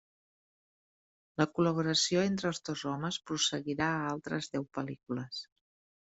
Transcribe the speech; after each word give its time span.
La 1.41 1.45
col·laboració 1.57 2.23
entre 2.29 2.49
els 2.53 2.59
dos 2.69 2.83
homes 2.91 3.19
prosseguirà 3.31 3.89
a 3.99 4.07
altres 4.13 4.49
deu 4.55 4.65
pel·lícules. 4.79 5.43